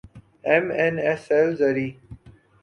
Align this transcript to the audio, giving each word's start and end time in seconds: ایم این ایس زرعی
ایم 0.45 0.71
این 0.71 0.99
ایس 0.99 1.27
زرعی 1.53 1.97